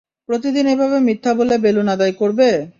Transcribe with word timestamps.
প্রতিদিন 0.29 0.65
এভাবে 0.67 0.97
মিথ্যা 1.07 1.31
বলে 1.33 1.55
বেলুন 1.57 1.87
আদায় 1.87 2.13
করবে? 2.13 2.49